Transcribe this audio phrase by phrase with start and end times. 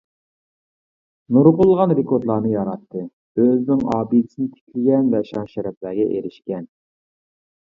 [1.35, 6.69] نۇرغۇنلىغان رېكورتلارنى ياراتتى، ئۆزىنىڭ ئابىدىسىنى تىكلىگەن ۋە شان-شەرەپلەرگە ئېرىشكەن.